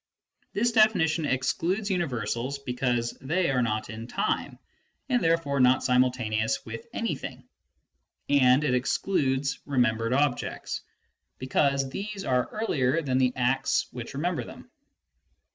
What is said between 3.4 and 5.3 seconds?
are not in time and